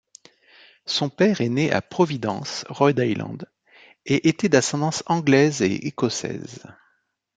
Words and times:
Son 0.87 1.09
père 1.09 1.41
est 1.41 1.49
né 1.49 1.71
à 1.71 1.79
Providence, 1.83 2.65
Rhode 2.69 2.97
Island, 2.97 3.45
et 4.07 4.29
était 4.29 4.49
d'ascendance 4.49 5.03
anglaise 5.05 5.61
et 5.61 5.75
écossaise. 5.85 6.63